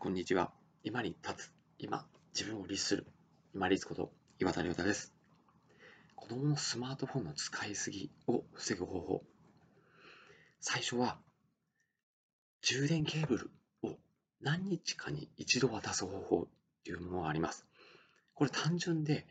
[0.00, 0.52] こんにちは。
[0.84, 1.52] 今に立つ。
[1.80, 3.04] 今、自分を律する。
[3.52, 5.12] 今立こと岩田亮太です。
[6.14, 9.24] 子供のスマートフォンの使いすぎを防ぐ方法。
[10.60, 11.18] 最初は、
[12.62, 13.50] 充電ケーブル
[13.82, 13.96] を
[14.40, 16.46] 何日かに一度渡す方法
[16.84, 17.66] というものがあります。
[18.34, 19.26] これ単純で、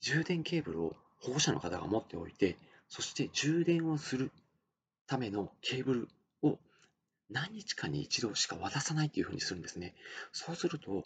[0.00, 2.56] 充電ケーブルを保護者の方が持っておいて、
[2.88, 4.32] そして充電をする
[5.06, 6.08] ためのケーブル
[7.30, 9.94] 何日かに一度しか渡さないっていうふうにするんですね。
[10.32, 11.04] そうすると、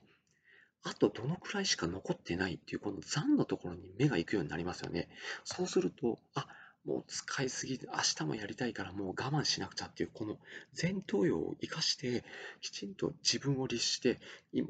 [0.85, 5.09] あとどのくらいしか残ってないっていうこの残のところに目が行くようになりますよね。
[5.45, 6.47] そうすると、あ、
[6.85, 10.39] もう使いすぎて明日もやりたいからもう我慢しなくちゃっていうこの
[10.81, 12.25] 前頭葉を生かして
[12.61, 14.19] きちんと自分を律して
[14.53, 14.69] 今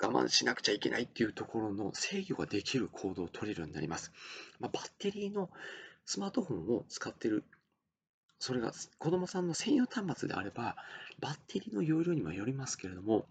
[0.00, 4.12] 我慢しなくちゃいけないっていうところの制御ができる行動を取れるようになります。
[4.58, 5.50] まあ、バッテリーの
[6.06, 7.44] スマートフォンを使ってる
[8.40, 10.74] それが子供さんの専用端末であれば、
[11.20, 13.26] バッテリーの容量にもよりますけれども、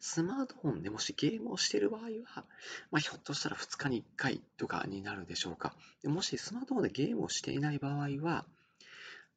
[0.00, 2.44] スマートフォンでもしゲームをしている場合は、
[2.90, 5.74] まあ、ひょっとしたら2日に1回とかになるでしょうか。
[6.02, 8.44] でもしスマートフォンでゲームをしていない場合は、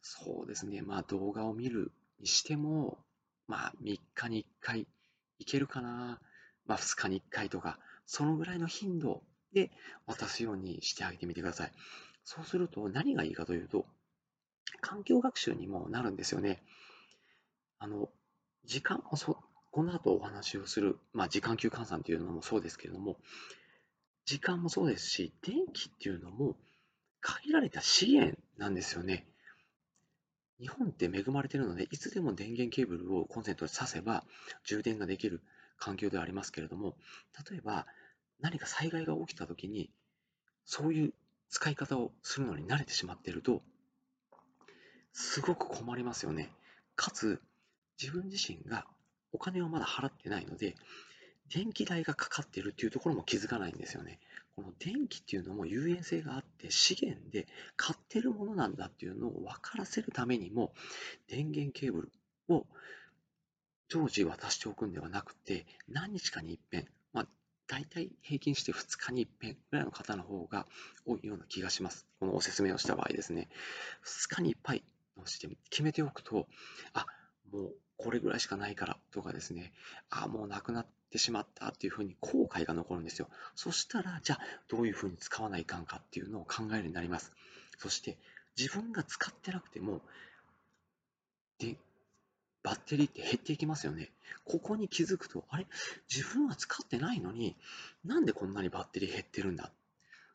[0.02, 2.97] そうですね、まあ動画を見るにしても、
[3.47, 4.88] まあ3日に1回
[5.38, 6.20] いけるかな、
[6.66, 9.22] まあ2日に1回とか、そのぐらいの頻度
[9.53, 9.70] で
[10.08, 11.72] 渡すようにしてあげてみてください。
[12.23, 13.86] そうすると何がいいかというと、
[14.84, 16.62] 環境学習にもなるんですよね。
[17.80, 18.09] あの、
[18.66, 19.38] 時間、そ
[19.72, 23.17] この後お話をする、まあ、時間級換算というのもそうですけれども、
[24.25, 26.58] 時間もそうですし、電気っていうのも
[27.22, 29.25] 限られた資源なんですよね。
[30.59, 34.25] 日本って恵まれているので、いつでも電源ケーブルをコンセントに挿せば
[34.66, 35.42] 充電ができる
[35.78, 36.95] 環境ではありますけれども、
[37.50, 37.88] 例えば
[38.42, 39.90] 何か災害が起きたときに、
[40.66, 41.14] そういう
[41.50, 43.62] 使い方をするのに慣れてしまっていると、
[45.14, 46.50] すごく困りますよね。
[46.95, 47.42] かつ、
[48.02, 48.86] 自分自身が
[49.31, 50.75] お金をまだ払ってないので、
[51.53, 54.19] 電気代がかかっているっていうところも気づかないんですよね。
[54.56, 60.74] この電気っていうのも有限性があって資源で買ってるものなんだっていうのを分からせるためにも
[61.28, 62.12] 電源ケーブル
[62.50, 62.66] を
[63.90, 67.28] 常時渡しておくんではなくて何日かに一遍、まあ、
[67.68, 70.68] 大体平均して2日に一遍ぐらいの方の方が
[71.06, 72.06] 多いような気がします。
[72.19, 73.50] このお説明をした場合ですね。
[74.06, 74.84] 2日に1杯
[75.18, 76.47] のして決めておくと、
[76.94, 77.06] あ、
[77.51, 79.72] もうこれぐらいしかないからとかですね、
[80.09, 83.29] あ、もうなくなってしまったっていうふうに後悔が残るんですよ。
[83.56, 87.31] そしたら、じゃあどういうふうに使わないかんかっていうのを考えるようになります。
[87.78, 88.18] そして
[88.57, 90.01] 自分が使ってなくても、
[91.59, 91.78] で、
[92.63, 94.09] バッテリーって減っていきますよね。
[94.45, 95.68] ここに気づくと、あれ？
[96.09, 97.56] 自分は使ってないのに、
[98.06, 99.72] なんでこんなにバッテリー減ってるんだ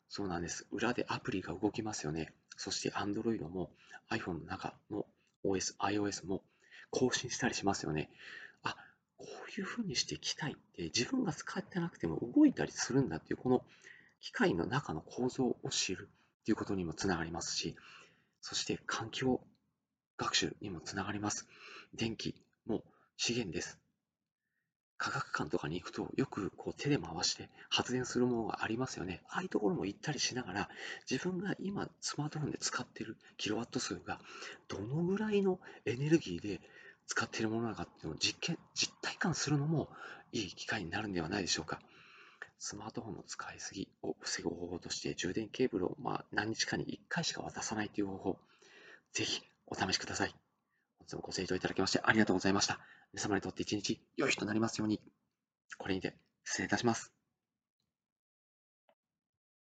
[0.09, 0.65] そうなんです。
[0.71, 2.33] 裏でアプリが動きますよね。
[2.57, 3.71] そして Android も
[4.09, 5.05] iPhone の中の
[5.45, 6.41] OS、iOS も
[6.89, 8.09] 更新したりしますよね。
[8.63, 8.75] あ、
[9.17, 13.63] こういうふうにして機械って自分が使ってなくても動いたりするんだっていう、この
[14.19, 16.09] 機械の中の構造を知る
[16.41, 17.75] っていうことにもつながりますし、
[18.41, 19.41] そして環境
[20.17, 21.47] 学習にもつながります。
[21.93, 22.83] 電気も
[23.15, 23.77] 資源です。
[24.99, 29.21] 科学館とかに行くとよくこう手で回して発電するものがありますよね。
[29.29, 30.69] ああいうところも行ったりしながら
[31.09, 34.19] 自分が今スマートフォンで使っているキロワット数が
[34.67, 36.59] どのぐらいのエネルギーで
[37.07, 39.89] 使っているものなのかっていうのを実験、実体感するのも
[40.31, 41.79] いい機会になるんではないでしょうか。
[42.59, 48.39] スマートフォンの使いすぎを防ぐ方法として充電ケーブルをまあ何日かに1回しか渡さないという方法、
[49.13, 50.35] ぜひお試しください。
[50.99, 52.79] 本日もご清聴いただきましてありがとうございました。
[53.13, 55.01] 皆様にとって一日良い日となりますように。
[55.77, 57.18] これにて失礼いたします。